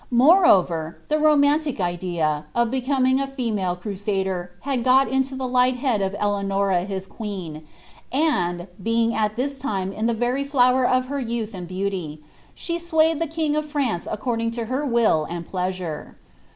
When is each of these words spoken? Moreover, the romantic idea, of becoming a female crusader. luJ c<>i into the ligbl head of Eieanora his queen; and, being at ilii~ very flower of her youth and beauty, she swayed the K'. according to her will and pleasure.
Moreover, 0.09 0.97
the 1.09 1.19
romantic 1.19 1.79
idea, 1.79 2.45
of 2.55 2.71
becoming 2.71 3.21
a 3.21 3.27
female 3.27 3.75
crusader. 3.75 4.49
luJ 4.65 4.83
c<>i 4.83 5.07
into 5.11 5.35
the 5.35 5.43
ligbl 5.43 5.75
head 5.75 6.01
of 6.01 6.13
Eieanora 6.13 6.87
his 6.87 7.05
queen; 7.05 7.67
and, 8.11 8.65
being 8.81 9.13
at 9.13 9.37
ilii~ 9.37 10.15
very 10.15 10.43
flower 10.43 10.87
of 10.89 11.05
her 11.05 11.19
youth 11.19 11.53
and 11.53 11.67
beauty, 11.67 12.23
she 12.55 12.79
swayed 12.79 13.19
the 13.19 13.27
K'. 13.27 13.53
according 14.09 14.49
to 14.49 14.65
her 14.65 14.83
will 14.87 15.25
and 15.29 15.45
pleasure. 15.47 16.17